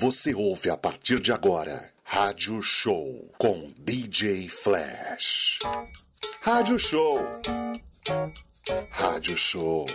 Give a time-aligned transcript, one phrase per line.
[0.00, 5.58] Você ouve a partir de agora Rádio Show com DJ Flash.
[6.40, 7.16] Rádio Show.
[8.92, 9.86] Rádio Show.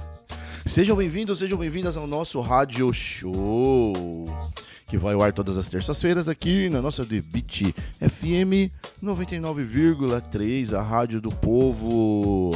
[0.65, 4.25] Sejam bem-vindos, sejam bem-vindas ao nosso rádio show,
[4.87, 8.71] que vai ao ar todas as terças-feiras aqui na nossa Beat FM
[9.03, 12.53] 99,3, a rádio do povo.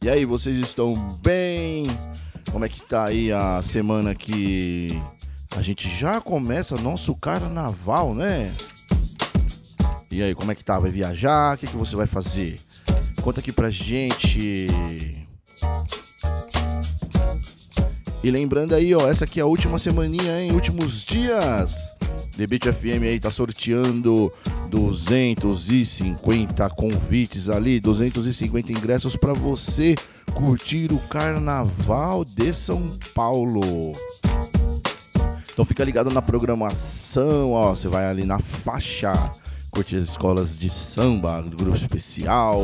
[0.00, 1.86] E aí, vocês estão bem?
[2.50, 5.00] Como é que tá aí a semana que
[5.56, 8.54] a gente já começa nosso carnaval, né?
[10.10, 10.78] E aí, como é que tá?
[10.78, 11.56] Vai viajar?
[11.56, 12.58] O que, que você vai fazer?
[13.22, 15.25] Conta aqui pra gente.
[18.26, 20.50] E lembrando aí, ó, essa aqui é a última semaninha, hein?
[20.50, 21.92] Últimos dias.
[22.36, 24.32] Beat FM aí tá sorteando
[24.68, 29.94] 250 convites ali, 250 ingressos para você
[30.34, 33.92] curtir o Carnaval de São Paulo.
[35.52, 39.14] Então fica ligado na programação, ó, você vai ali na faixa,
[39.70, 42.60] curte as escolas de samba, grupo especial,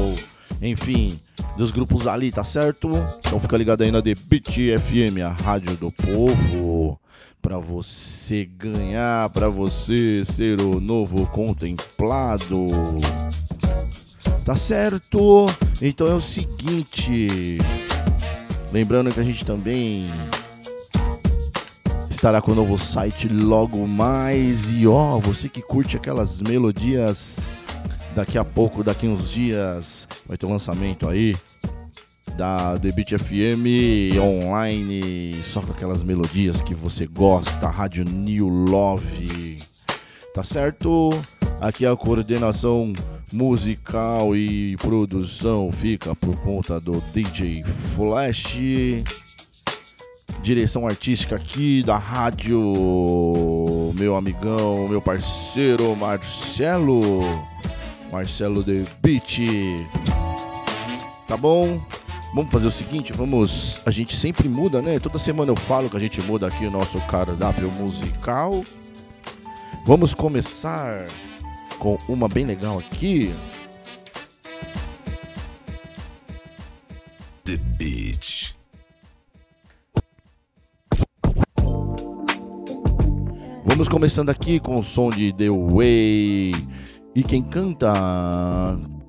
[0.60, 1.18] enfim,
[1.56, 2.90] dos grupos ali, tá certo?
[3.18, 6.98] Então fica ligado aí na The Beat FM, a rádio do povo,
[7.40, 12.68] para você ganhar, para você ser o novo contemplado.
[14.44, 15.46] Tá certo?
[15.80, 17.58] Então é o seguinte,
[18.72, 20.04] lembrando que a gente também
[22.22, 24.70] estará com o novo site logo mais.
[24.70, 27.40] E ó, você que curte aquelas melodias,
[28.14, 31.36] daqui a pouco, daqui uns dias, vai ter um lançamento aí
[32.36, 39.58] da Beat FM online, só com aquelas melodias que você gosta, Rádio New Love.
[40.34, 41.10] Tá certo?
[41.60, 42.92] Aqui a coordenação
[43.32, 47.62] musical e produção fica por conta do DJ
[47.94, 48.58] Flash
[50.42, 52.60] direção artística aqui da rádio,
[53.94, 57.22] meu amigão, meu parceiro Marcelo,
[58.12, 59.40] Marcelo The Beat.
[61.26, 61.80] Tá bom?
[62.34, 64.98] Vamos fazer o seguinte, vamos, a gente sempre muda, né?
[64.98, 68.62] Toda semana eu falo que a gente muda aqui o nosso cardápio musical.
[69.86, 71.06] Vamos começar
[71.78, 73.34] com uma bem legal aqui.
[77.44, 78.54] The Beat.
[83.64, 86.52] Vamos começando aqui com o som de The Way.
[87.14, 87.92] E quem canta?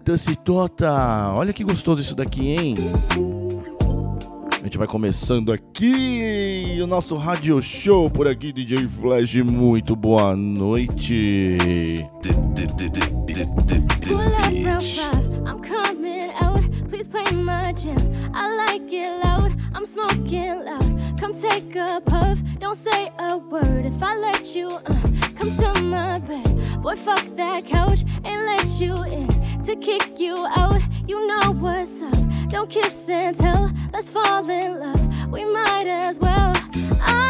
[0.03, 0.91] Tacitota.
[1.33, 2.75] Olha que gostoso isso daqui, hein?
[4.61, 9.35] A gente vai começando aqui o nosso radio show por aqui, DJ Flash.
[9.37, 11.57] Muito boa noite.
[15.45, 16.61] I'm coming out.
[16.89, 17.95] Please play my jam.
[18.33, 19.32] I like it loud.
[19.73, 21.19] I'm smoking loud.
[21.19, 22.39] Come take a puff.
[22.59, 24.67] Don't say a word if I let you.
[24.67, 25.01] Uh,
[25.35, 26.81] come to my bed.
[26.81, 28.03] Boy, fuck that couch.
[28.23, 29.27] Ain't let you in
[29.63, 30.81] to kick you out.
[31.07, 32.49] You know what's up.
[32.49, 33.71] Don't kiss and tell.
[33.91, 35.31] Let's fall in love.
[35.31, 36.53] We might as well.
[37.01, 37.22] I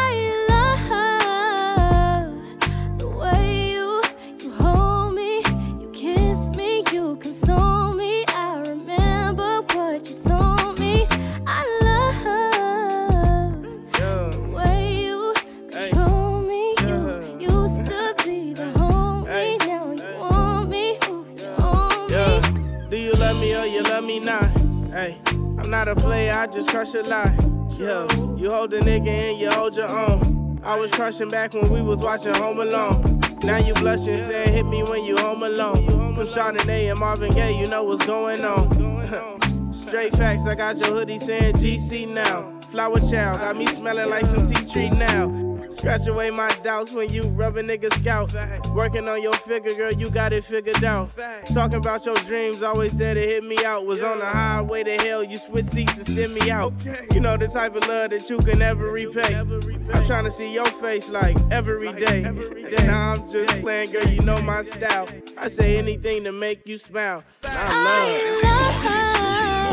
[26.94, 28.06] Yeah,
[28.36, 30.60] you hold a nigga and you hold your own.
[30.62, 33.20] I was crushing back when we was watching Home Alone.
[33.42, 36.14] Now you blushing, saying hit me when you home alone.
[36.14, 39.72] Some Chardonnay and Marvin Gaye, you know what's going on.
[39.72, 42.58] Straight facts, I got your hoodie saying GC now.
[42.70, 45.43] Flower child, got me smelling like some tea tree now.
[45.70, 48.32] Scratch away my doubts when you rub a nigga scalp.
[48.74, 51.10] Working on your figure, girl, you got it figured out.
[51.52, 53.86] Talking about your dreams, always there to hit me out.
[53.86, 56.72] Was on the highway to hell, you switch seats and send me out.
[57.12, 59.34] You know the type of love that you can never repay.
[59.34, 62.24] I'm trying to see your face like every day.
[62.24, 65.08] And now I'm just playing, girl, you know my style.
[65.36, 67.24] I say anything to make you smile.
[67.44, 68.34] I
[68.80, 69.63] love.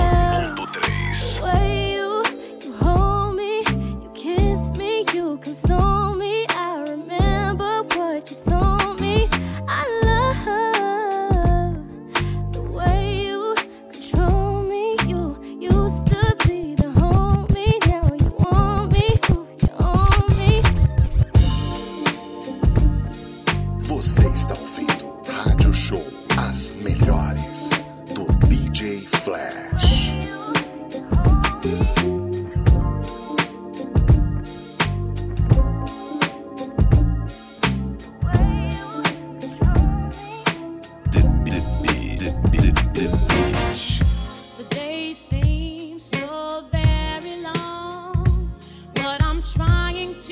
[5.41, 6.40] focus on me.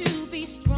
[0.06, 0.69] to be strong.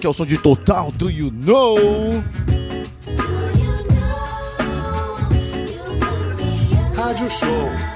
[0.00, 1.76] aqui é o som de Total Do You Know?
[6.96, 7.89] Rádio Show.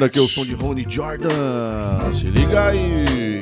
[0.00, 1.30] Virando aqui o som de Rony Jordan.
[2.14, 3.40] Se liga aí.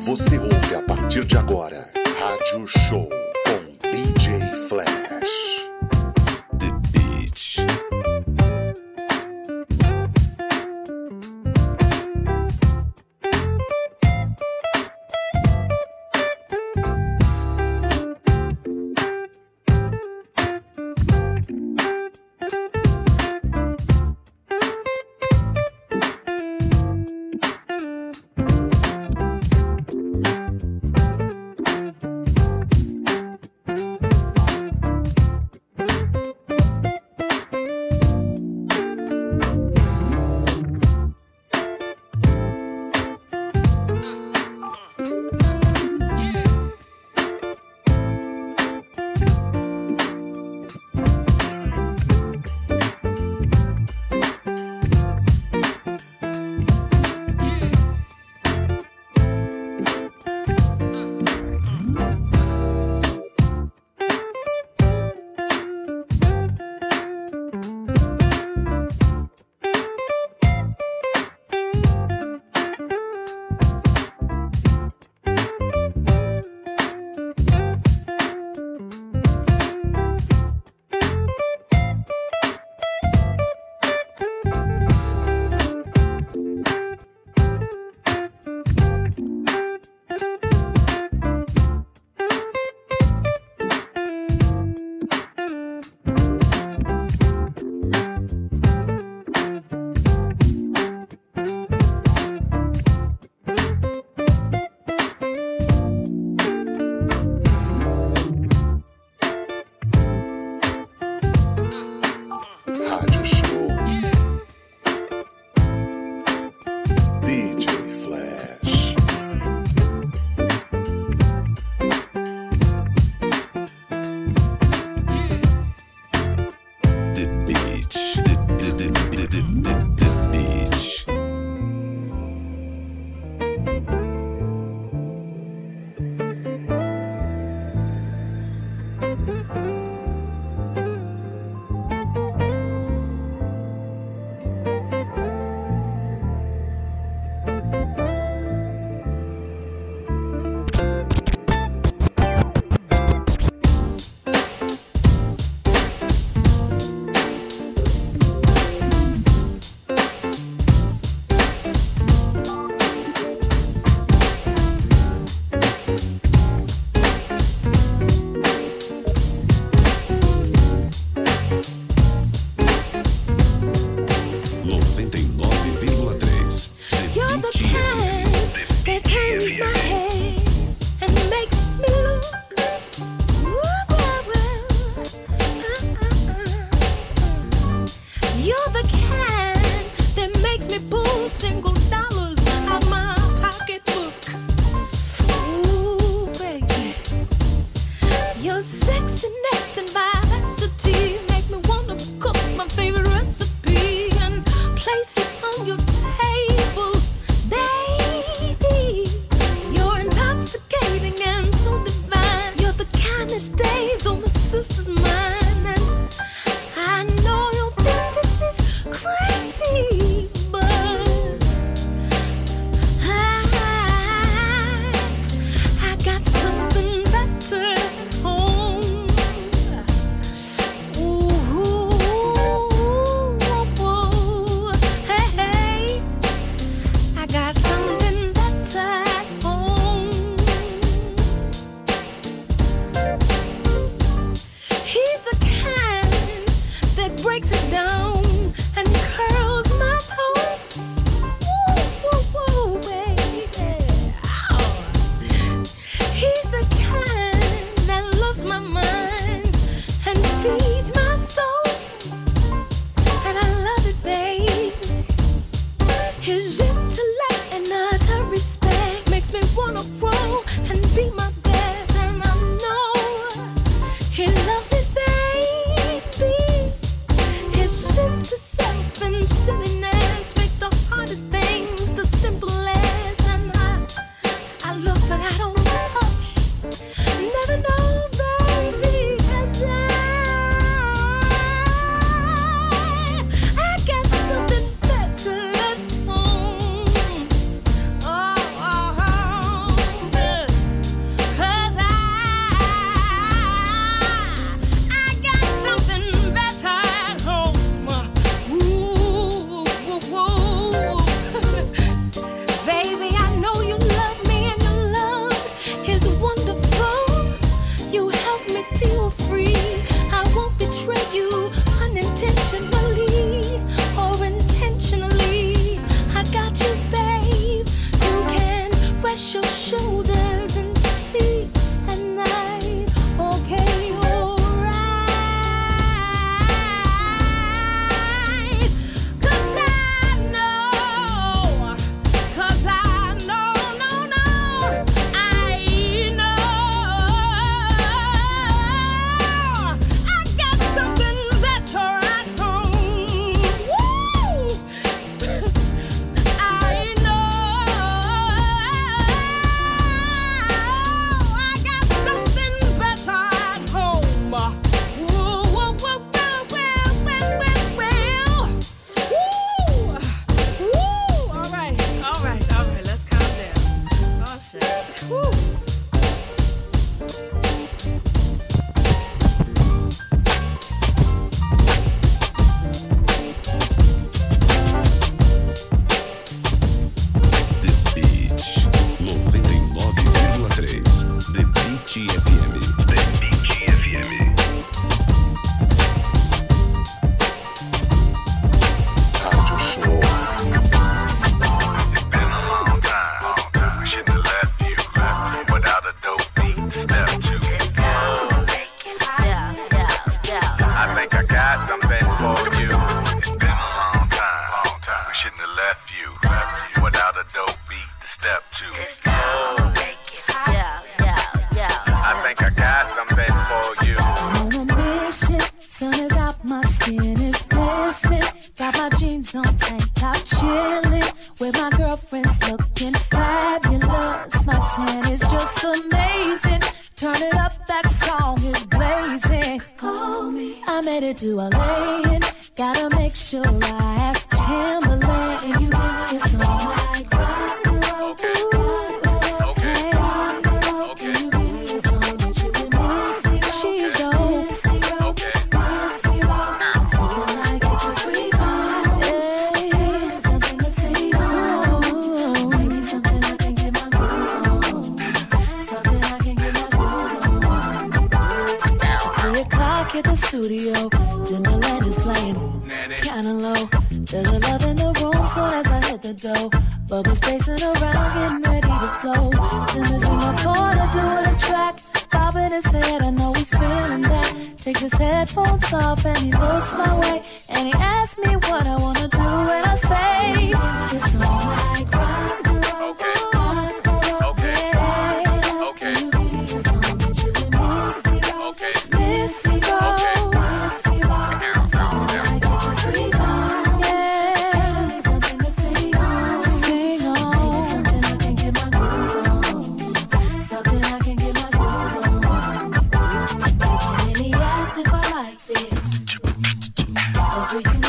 [0.00, 3.17] Você ouve a partir de agora Rádio Show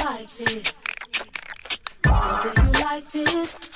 [0.10, 0.74] like this?
[2.04, 3.69] How do you like this?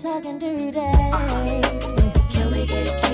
[0.00, 0.72] talking dirty.
[2.30, 3.02] Can we get?
[3.02, 3.09] Can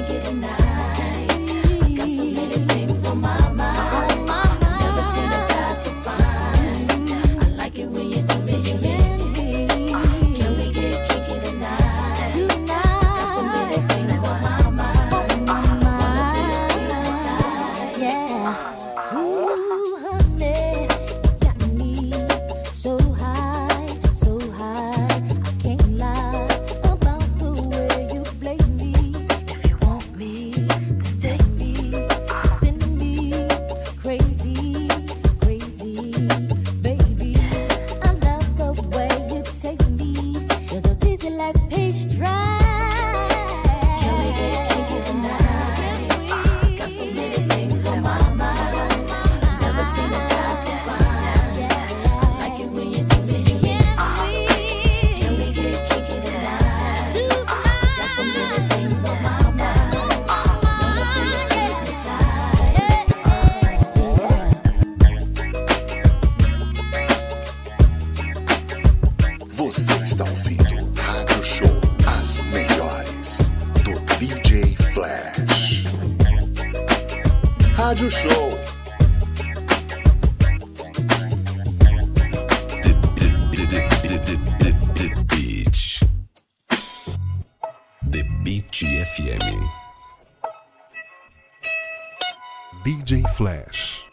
[93.36, 94.06] Flash.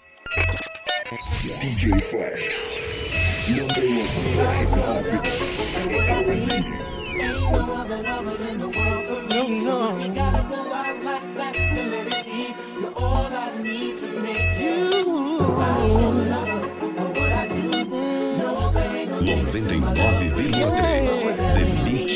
[1.61, 2.43] DJ Flash.
[3.55, 5.05] Number one for hip hop
[5.79, 5.95] and
[6.27, 6.33] R&B.
[6.51, 9.63] Ain't no other lover in the world for me.
[9.63, 12.53] So if you gotta go out like that, then let it be.
[12.81, 15.07] You're all I need to make it.
[15.07, 17.85] Without your love, what would I do?
[17.85, 20.51] No, there ain't no limit to my love for you.
[20.51, 22.09] 99,3 The Beat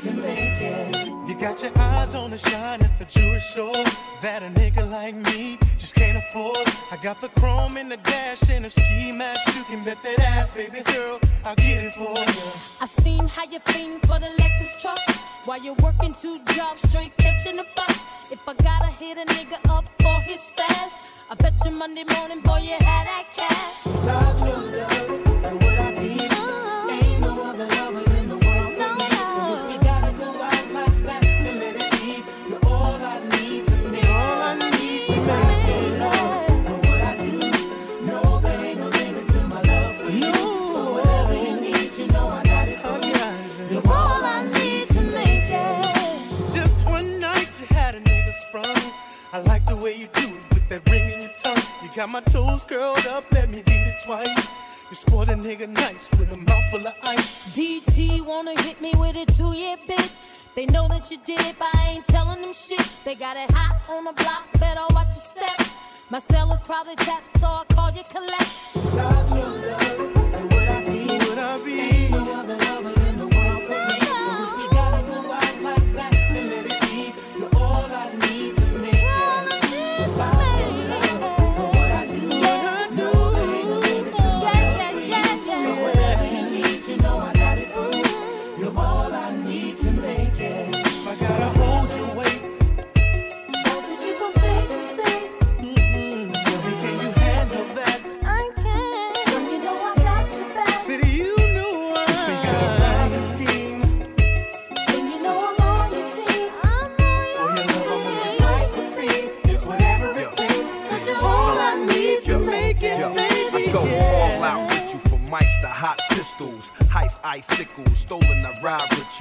[0.00, 1.01] FM.
[1.44, 1.72] I need to make it.
[1.72, 3.84] You got your eyes on the shine at the jewelry store
[4.20, 6.68] that a nigga like me just can't afford.
[6.90, 9.56] I got the chrome in the dash and a ski mask.
[9.56, 11.20] You can bet that ass, baby girl.
[11.44, 12.52] I'll get it for you.
[12.80, 15.00] I seen how you fiend for the Lexus truck
[15.44, 18.00] while you're working two jobs straight catching the bus.
[18.30, 20.92] If I gotta hit a nigga up for his stash,
[21.30, 23.86] I bet you Monday morning, boy, you had that cash.
[23.86, 25.91] Without your love, where would I
[49.82, 51.60] way you do it with that ring in your tongue.
[51.82, 54.48] You got my toes curled up, let me hit it twice.
[54.88, 57.56] You spoiled a nigga nice with a mouthful of ice.
[57.56, 60.12] DT wanna hit me with a two year bid.
[60.54, 62.92] They know that you did it, but I ain't telling them shit.
[63.04, 65.60] They got it hot on the block, better watch your step.
[66.10, 68.50] My cell is probably tapped, so I call you collect.
[68.74, 71.06] Without your love, where would I be?
[71.26, 71.91] Would I be?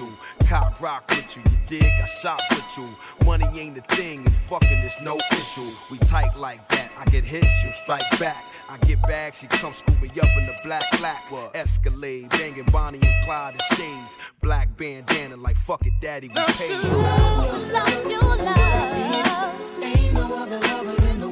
[0.02, 1.84] You, cop rock with you, you dig?
[1.84, 2.96] I shop with you.
[3.26, 5.70] Money ain't a thing, and fucking is no issue.
[5.90, 6.92] We tight like that.
[6.98, 8.48] I get hits, you strike back.
[8.70, 11.30] I get bags, she come scoop me up in the black black.
[11.54, 14.18] Escalade, banging Bonnie and Clyde and shades.
[14.42, 16.98] Black bandana like fuck it, daddy, we paid you.
[16.98, 18.98] Without your love.
[19.84, 21.31] Ain't no other lover in the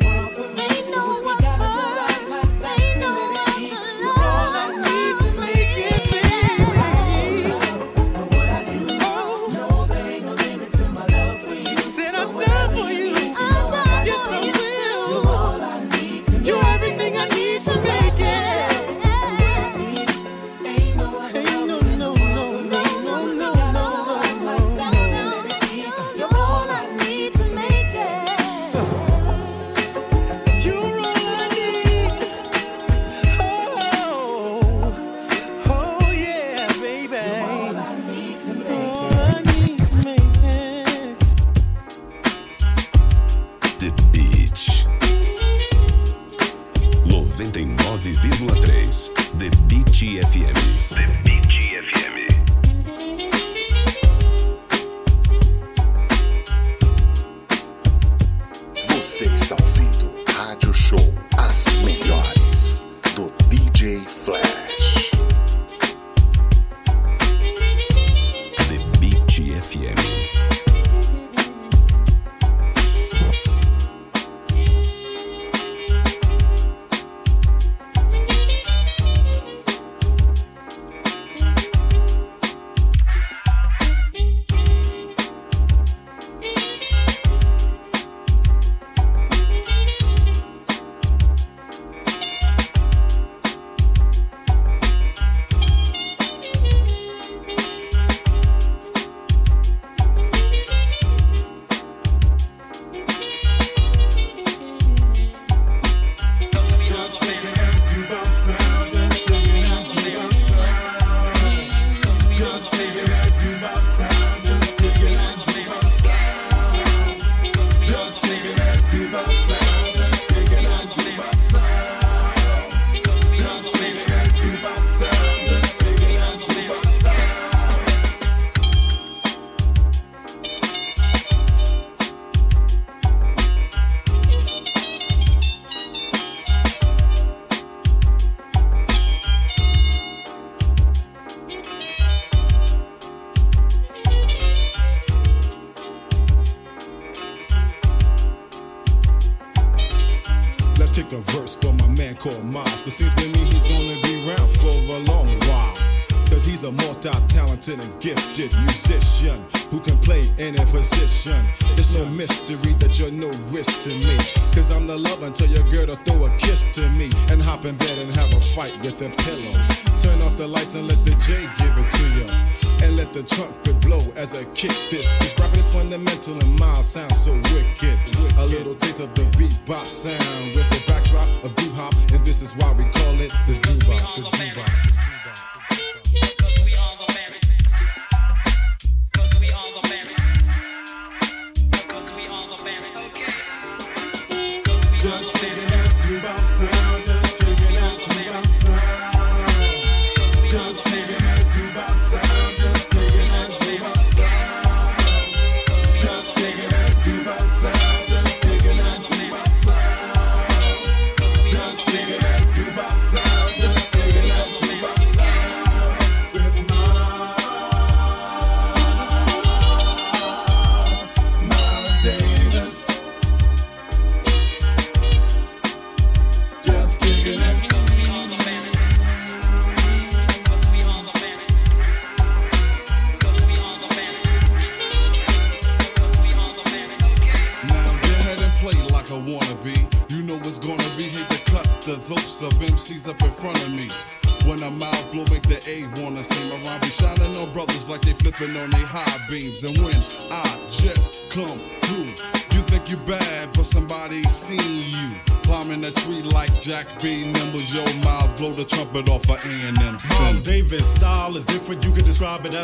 [180.55, 184.21] with the backdrop of doo-hop, and this is why we call it the doo-bop, the
[184.37, 184.98] doo-bop.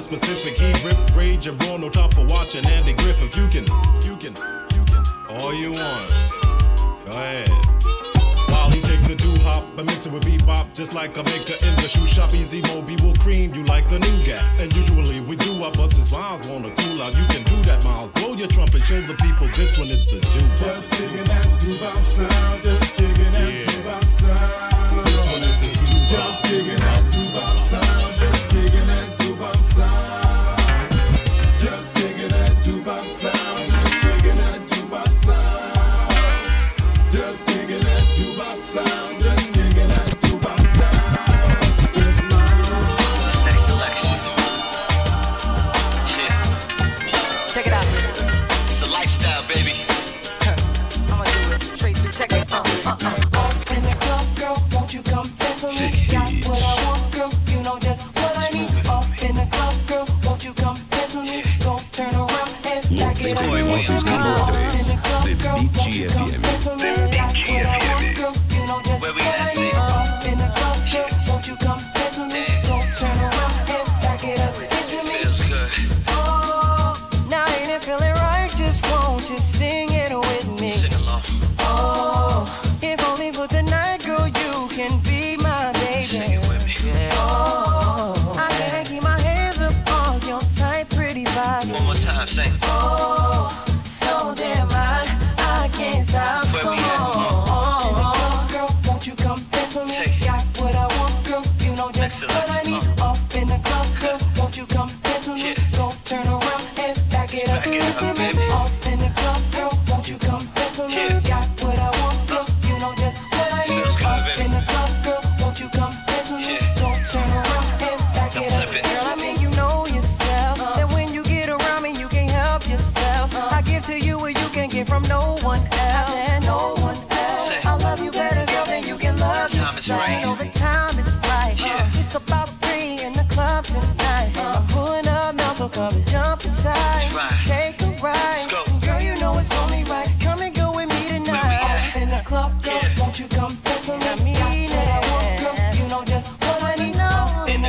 [0.05, 0.55] specific.
[0.59, 0.74] He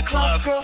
[0.07, 0.56] club.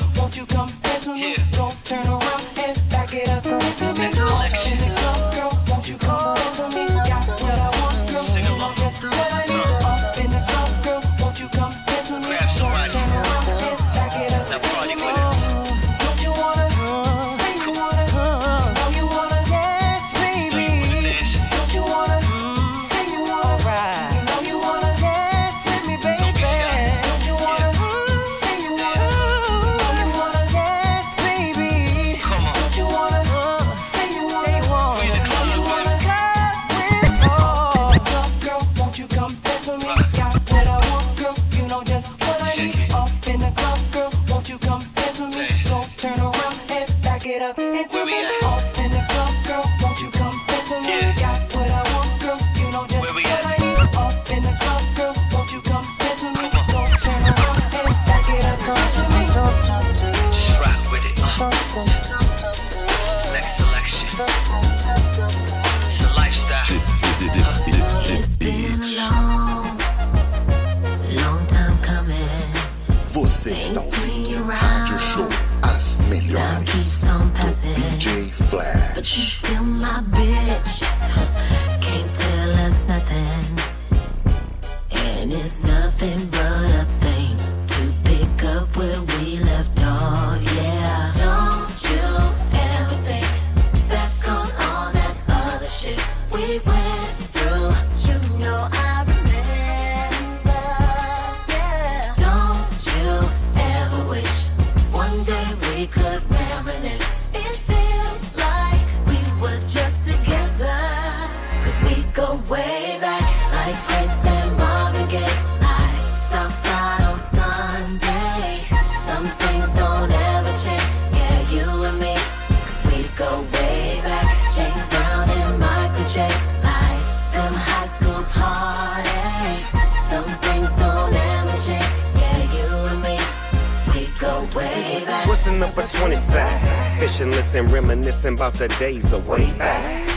[138.43, 139.53] about the days away.
[139.57, 140.09] back.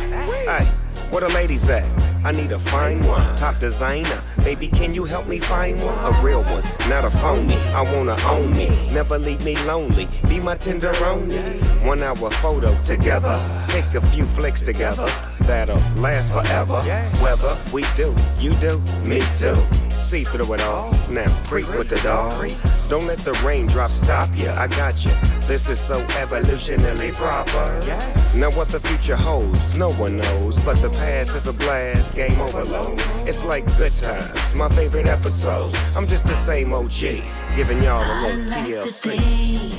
[0.49, 0.65] Hey,
[1.11, 1.85] where the ladies at?
[2.25, 4.19] I need a fine one, top designer.
[4.43, 5.95] Baby, can you help me find one?
[6.11, 7.57] A real one, not a phony.
[7.79, 10.07] I wanna own me, never leave me lonely.
[10.27, 11.37] Be my tenderoni.
[11.85, 15.07] One hour photo together, take a few flicks together.
[15.41, 16.81] That'll last forever.
[17.21, 19.55] Whether we do, you do, me too.
[19.91, 20.91] See through it all.
[21.11, 22.51] Now creep with the dog.
[22.89, 24.49] Don't let the raindrops stop you.
[24.49, 25.11] I got you.
[25.47, 27.79] This is so evolutionally proper.
[27.85, 28.31] Yeah.
[28.33, 30.57] Now what the future holds, no one knows.
[30.63, 32.99] But the past is a blast, game overload.
[33.27, 35.75] It's like good times, my favorite episodes.
[35.95, 37.23] I'm just the same OG,
[37.55, 39.74] giving y'all a little like TLC.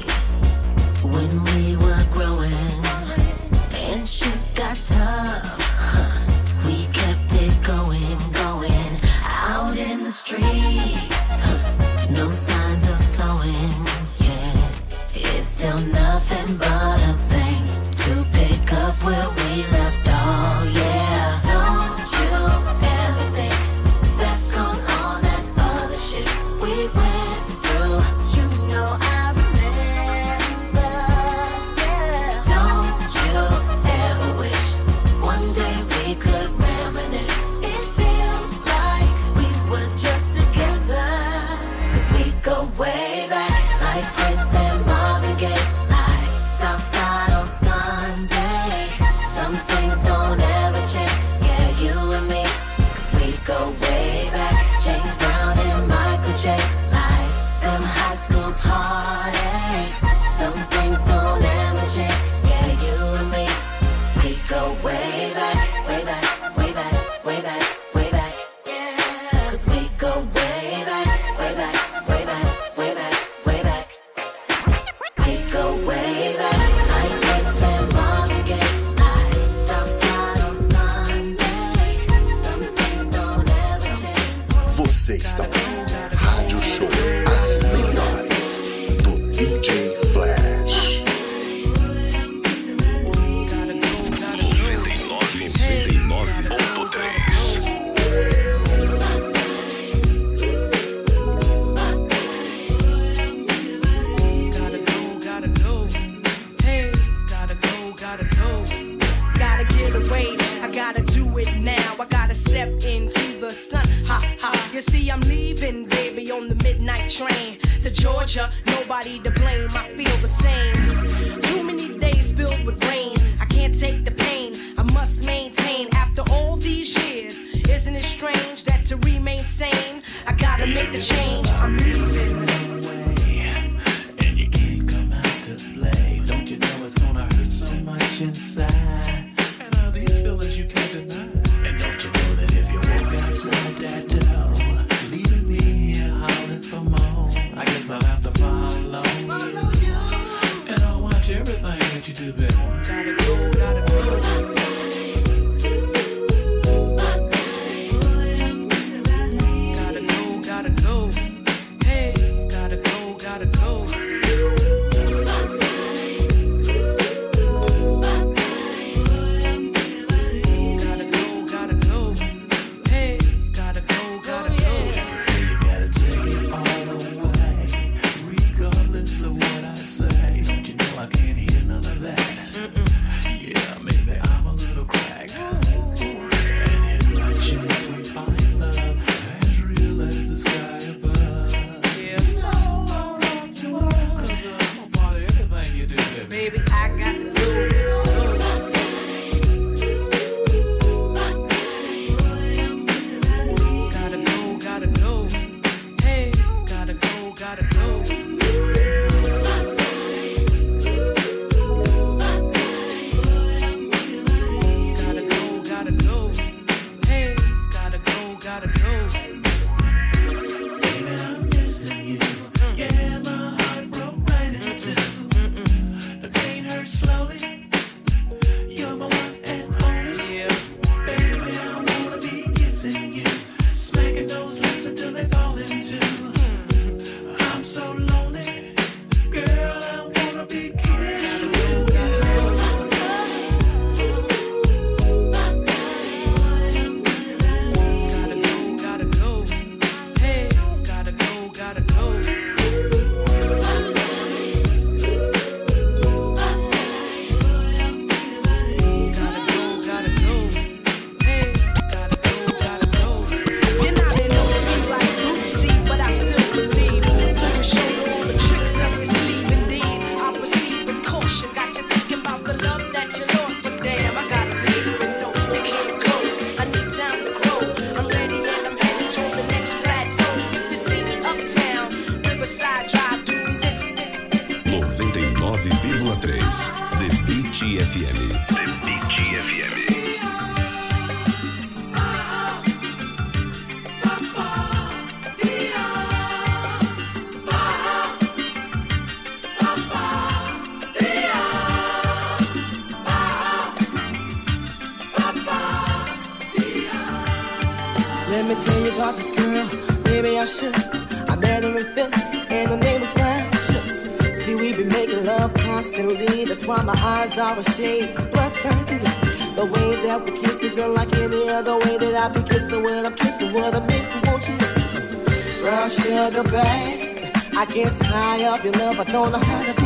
[326.36, 327.32] a bag.
[327.56, 329.85] I guess high up your love, I don't know how to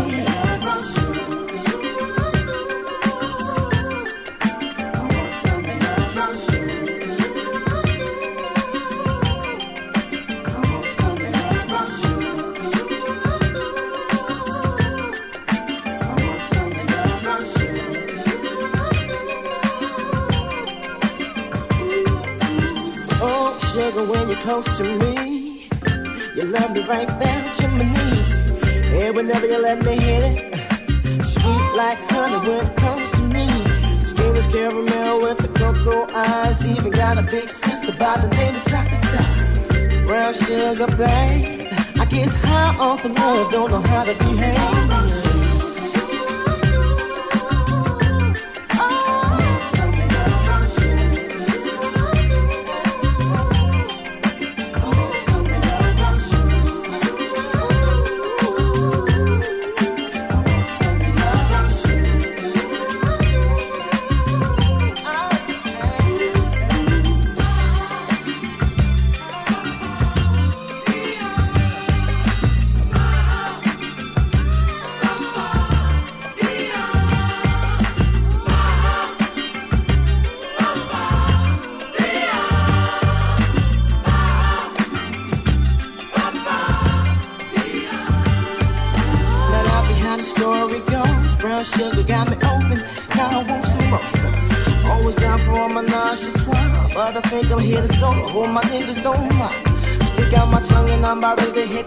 [40.32, 41.68] sugar, babe.
[41.96, 44.99] I guess high off of love, don't know how to behave.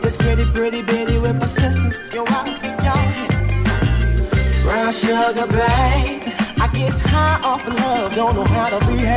[0.01, 1.95] This gets pretty, pretty bitty with persistence.
[2.11, 3.03] Yo, I get y'all
[4.63, 6.23] Brown sugar, babe.
[6.59, 9.12] I get high off of love, don't know how to behave.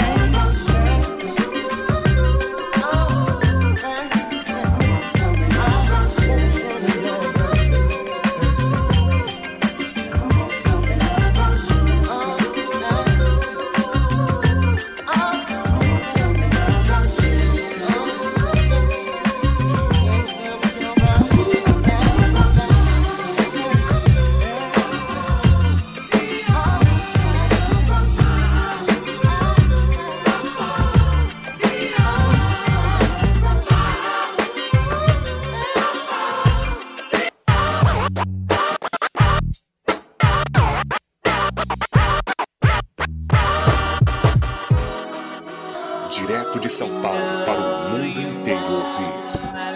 [46.57, 49.27] direto de São Paulo para o mundo inteiro ouvir.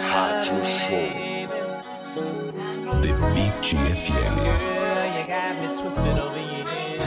[0.09, 1.09] Rádio Show.
[3.01, 4.37] The Beat FM.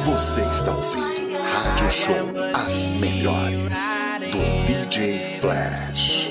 [0.05, 2.15] Você está ouvindo Rádio Show
[2.55, 3.97] As Melhores
[4.31, 6.24] do DJ Flash.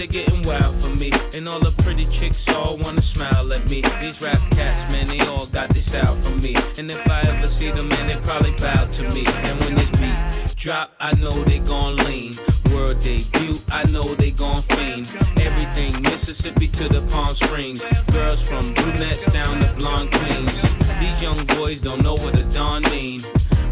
[0.00, 1.12] They're getting wild for me.
[1.34, 3.82] And all the pretty chicks all wanna smile at me.
[4.00, 6.56] These rap cats, man, they all got this out for me.
[6.78, 9.26] And if I ever see them, man, they probably bow to me.
[9.26, 12.32] And when this beat drop, I know they gon' lean.
[12.72, 15.10] World debut, I know they gon' fiend.
[15.38, 17.84] Everything Mississippi to the Palm Springs.
[18.10, 20.62] Girls from brunettes down to blonde queens.
[20.98, 23.20] These young boys don't know what a Don mean.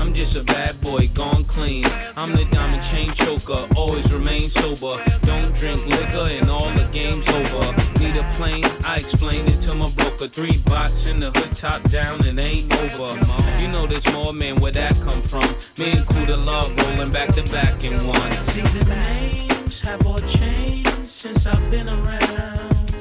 [0.09, 1.85] I'm just a bad boy, gone clean.
[2.17, 4.97] I'm the diamond chain choker, always remain sober.
[5.21, 8.01] Don't drink liquor and all the game's over.
[8.01, 10.27] Need a plane, I explained it to my broker.
[10.27, 13.21] Three box in the hood, top down, and ain't over.
[13.61, 15.45] You know there's more, man, where that come from?
[15.77, 18.33] Me and Kuda Love rolling back to back in one.
[18.57, 22.97] See the names have all changed since I've been around.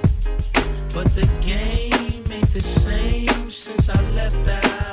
[0.94, 4.87] But the game ain't the same since I left out.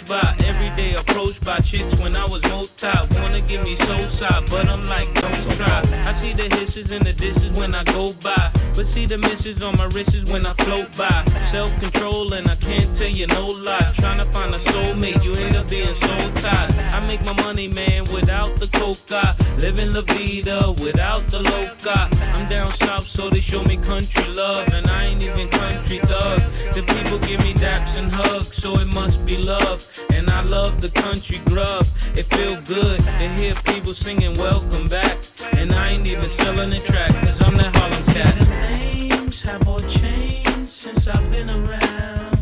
[0.00, 2.86] approached by, everyday approached by chicks when I was multi.
[2.86, 5.82] One give me soul side, but I'm like, don't try.
[6.04, 8.50] I see the hisses and the disses when I go by.
[8.76, 11.24] But see the misses on my wrists when I float by.
[11.42, 13.90] Self control and I can't tell you no lie.
[13.96, 16.72] Trying to find a soulmate, you end up being soul tied.
[16.92, 19.34] I make my money, man, without the coca.
[19.58, 22.08] Living la vida without the loca.
[22.34, 24.68] I'm down south, so they show me country love.
[24.74, 26.40] And I ain't even country thug.
[26.76, 29.88] The people give me daps and hugs, so it must be love.
[30.12, 31.86] And I love the country grub.
[32.14, 35.16] It feel good to hear people singing welcome back.
[35.52, 38.34] And I ain't even selling the track, cause I'm that Harlem cat.
[38.34, 42.38] The names have all changed since I've been around.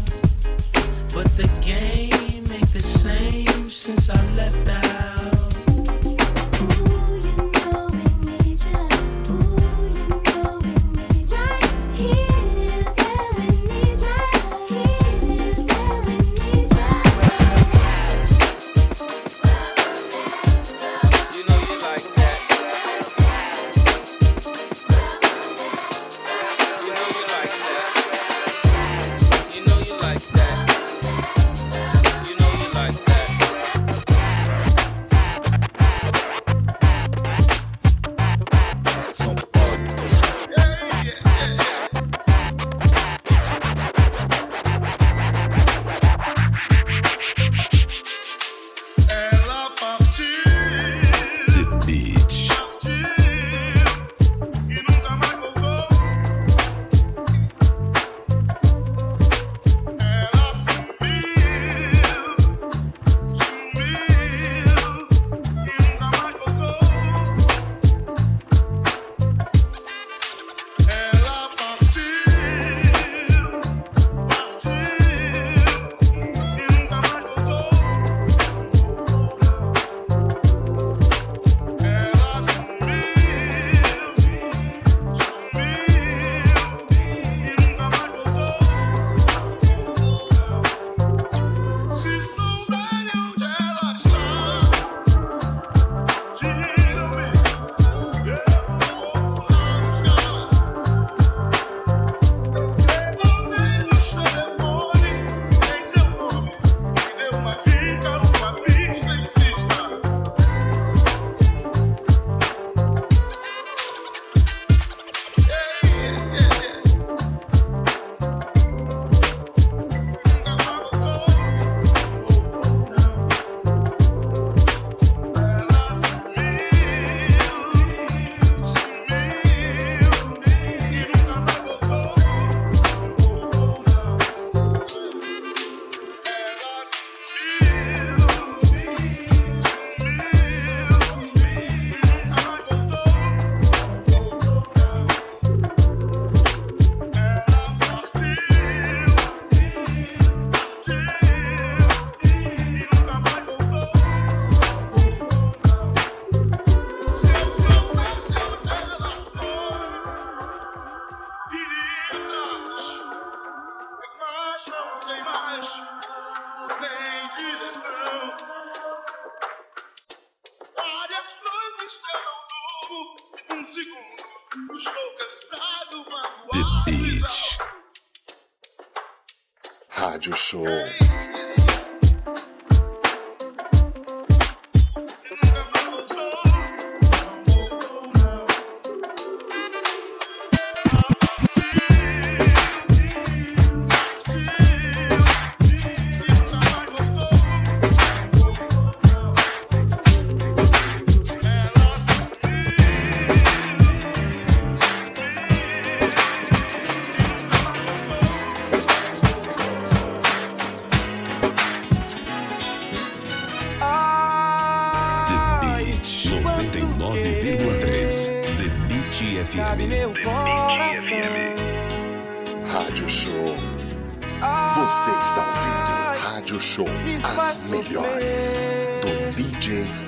[1.14, 4.86] But the game ain't the same since I left out.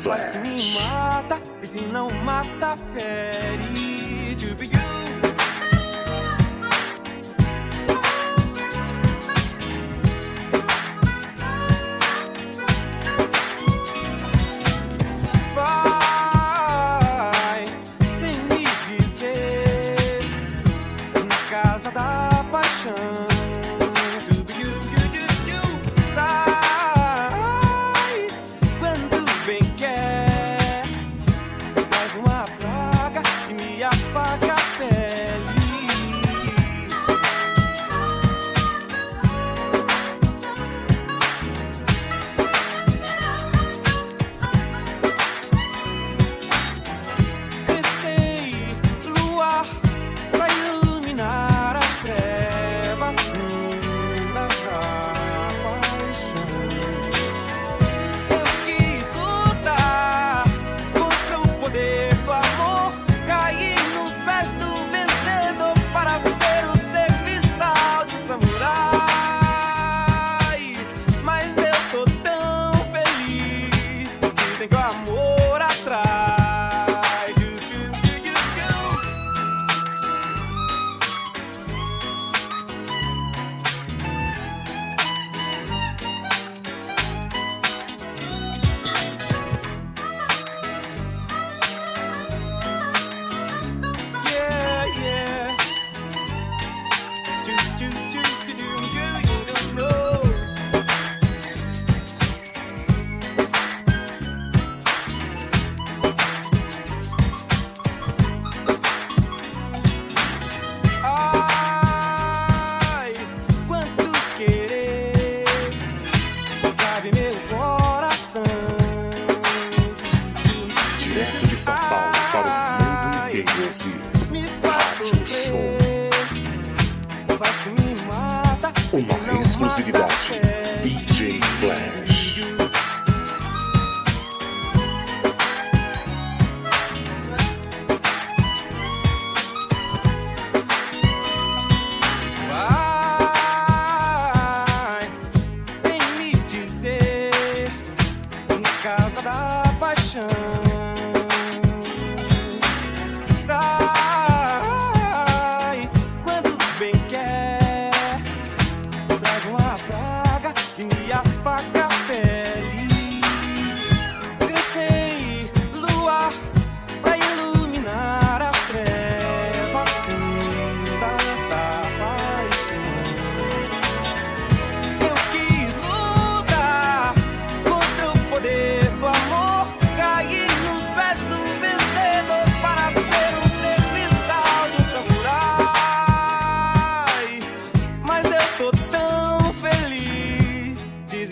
[0.09, 0.35] Flash.
[0.41, 3.69] Me mata, se não mata, fere.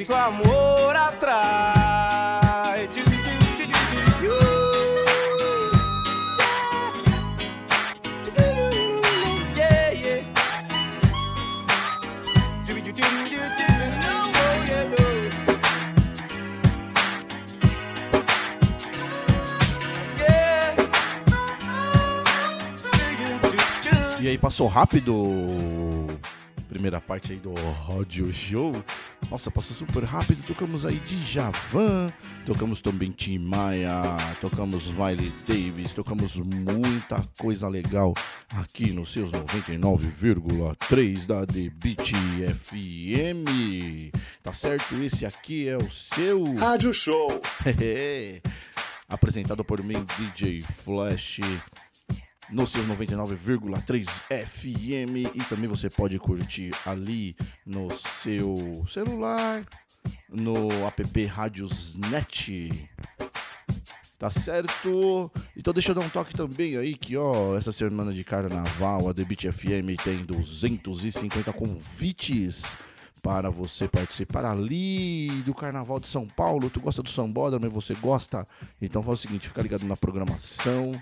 [0.01, 1.77] e com amor atrás.
[9.55, 10.27] Yeah, yeah.
[24.21, 25.57] E aí, passou rápido
[26.69, 27.55] primeira parte aí do
[27.87, 28.73] Rádio Show.
[29.31, 30.43] Nossa, passou super rápido.
[30.45, 32.13] Tocamos aí Djavan,
[32.45, 34.01] tocamos também Tim Maia,
[34.41, 38.15] tocamos Miley Davis, tocamos muita coisa legal
[38.51, 42.13] aqui nos seus 99,3 da The Beat
[42.55, 44.13] FM.
[44.43, 44.95] Tá certo?
[45.03, 47.43] Esse aqui é o seu Rádio Show.
[49.09, 51.41] Apresentado por mim, DJ Flash
[52.51, 59.65] nos seus 99,3 FM e também você pode curtir ali no seu celular,
[60.29, 62.89] no app Radiosnet.
[64.19, 65.31] Tá certo?
[65.55, 69.13] Então deixa eu dar um toque também aí que ó, essa semana de carnaval a
[69.13, 72.63] Beat FM tem 250 convites
[73.27, 76.71] para você participar ali do Carnaval de São Paulo.
[76.71, 78.47] Tu gosta do sambódromo e você gosta?
[78.81, 80.93] Então faz o seguinte, fica ligado na programação,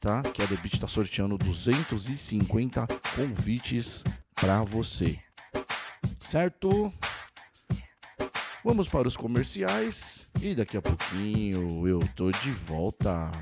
[0.00, 0.22] tá?
[0.22, 4.04] Que a The Beat tá sorteando 250 convites
[4.36, 5.18] para você.
[6.20, 6.92] Certo?
[8.62, 13.32] Vamos para os comerciais e daqui a pouquinho eu tô de volta.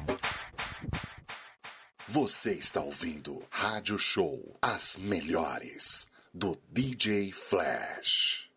[2.08, 8.51] Você está ouvindo Rádio Show, as melhores do DJ Flash.